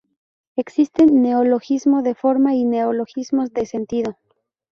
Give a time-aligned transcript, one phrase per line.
[0.55, 4.17] Existen neologismo de forma y neologismos de sentido.